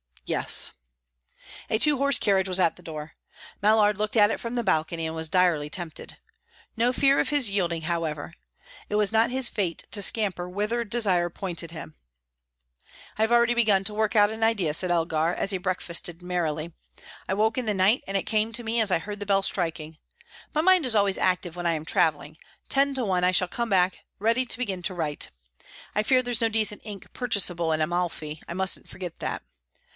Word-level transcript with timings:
"Yes." 0.25 0.71
A 1.69 1.77
two 1.77 1.97
horse 1.97 2.17
carriage 2.17 2.47
was 2.47 2.59
at 2.59 2.75
the 2.77 2.81
door. 2.81 3.13
Mallard 3.61 3.97
looked 3.97 4.15
at 4.15 4.31
it 4.31 4.39
from 4.39 4.55
the 4.55 4.63
balcony, 4.63 5.05
and 5.05 5.13
was 5.15 5.29
direly 5.29 5.69
tempted. 5.69 6.17
No 6.77 6.91
fear 6.93 7.19
of 7.19 7.29
his 7.29 7.51
yielding, 7.51 7.83
however, 7.83 8.33
It 8.89 8.95
was 8.95 9.11
not 9.11 9.29
his 9.29 9.49
fate 9.49 9.85
to 9.91 10.01
scamper 10.01 10.49
whither 10.49 10.83
desire 10.85 11.29
pointed 11.29 11.69
him. 11.71 11.95
"I 13.17 13.21
have 13.23 13.31
already 13.31 13.53
begun 13.53 13.83
to 13.83 13.93
work 13.93 14.15
out 14.15 14.31
an 14.31 14.41
idea," 14.41 14.73
said 14.73 14.89
Elgar, 14.89 15.35
as 15.35 15.51
he 15.51 15.57
breakfasted 15.59 16.23
merrily. 16.23 16.73
"I 17.27 17.33
woke 17.33 17.57
in 17.57 17.65
the 17.67 17.73
night, 17.75 18.03
and 18.07 18.15
it 18.17 18.23
came 18.25 18.53
to 18.53 18.63
me 18.63 18.79
as 18.79 18.89
I 18.89 18.99
heard 18.99 19.19
the 19.19 19.25
bell 19.27 19.43
striking. 19.43 19.97
My 20.55 20.61
mind 20.61 20.85
is 20.85 20.95
always 20.95 21.17
active 21.17 21.55
when 21.55 21.67
I 21.67 21.73
am 21.73 21.85
travelling; 21.85 22.37
ten 22.69 22.95
to 22.95 23.03
one 23.05 23.23
I 23.25 23.31
shall 23.33 23.49
come 23.49 23.69
back 23.69 24.03
ready 24.17 24.45
to 24.47 24.57
begin 24.57 24.81
to 24.83 24.95
write. 24.95 25.29
I 25.93 26.01
fear 26.03 26.23
there's 26.23 26.41
no 26.41 26.49
decent 26.49 26.81
ink 26.85 27.11
purchasable 27.13 27.71
in 27.71 27.81
Amalfi; 27.81 28.41
I 28.47 28.53
mustn't 28.55 28.89
forget 28.89 29.19
that. 29.19 29.43